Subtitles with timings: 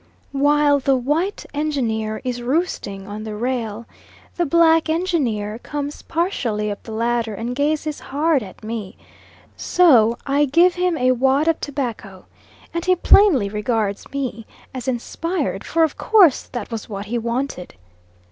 [0.31, 3.85] While the white engineer is roosting on the rail,
[4.35, 8.97] the black engineer comes partially up the ladder and gazes hard at me;
[9.55, 12.25] so I give him a wad of tobacco,
[12.73, 17.75] and he plainly regards me as inspired, for of course that was what he wanted.